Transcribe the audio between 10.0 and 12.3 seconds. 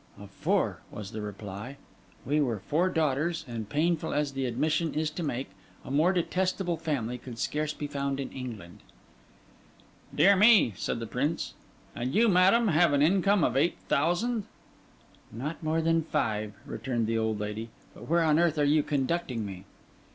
'Dear me!' said the Prince. 'And you,